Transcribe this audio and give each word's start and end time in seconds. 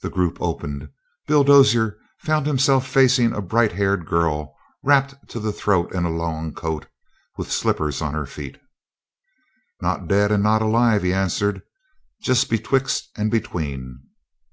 The 0.00 0.10
group 0.10 0.38
opened; 0.40 0.88
Bill 1.28 1.44
Dozier 1.44 1.96
found 2.18 2.46
himself 2.48 2.84
facing 2.84 3.32
a 3.32 3.40
bright 3.40 3.70
haired 3.70 4.06
girl 4.06 4.56
wrapped 4.82 5.14
to 5.28 5.38
the 5.38 5.52
throat 5.52 5.94
in 5.94 6.04
a 6.04 6.10
long 6.10 6.52
coat, 6.52 6.88
with 7.36 7.52
slippers 7.52 8.02
on 8.02 8.12
her 8.12 8.26
feet. 8.26 8.60
"Not 9.80 10.08
dead 10.08 10.32
and 10.32 10.42
not 10.42 10.62
alive," 10.62 11.04
he 11.04 11.12
answered. 11.12 11.62
"Just 12.22 12.50
betwixt 12.50 13.08
and 13.16 13.30
between." 13.30 14.00